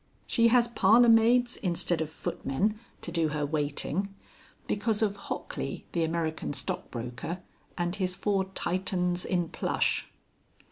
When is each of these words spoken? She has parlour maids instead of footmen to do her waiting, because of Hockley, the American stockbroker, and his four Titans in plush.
She 0.25 0.47
has 0.47 0.67
parlour 0.67 1.09
maids 1.09 1.57
instead 1.57 2.01
of 2.01 2.09
footmen 2.09 2.79
to 3.03 3.11
do 3.11 3.27
her 3.27 3.45
waiting, 3.45 4.15
because 4.65 5.03
of 5.03 5.15
Hockley, 5.15 5.85
the 5.91 6.03
American 6.03 6.53
stockbroker, 6.53 7.43
and 7.77 7.95
his 7.95 8.15
four 8.15 8.45
Titans 8.55 9.25
in 9.25 9.49
plush. 9.49 10.07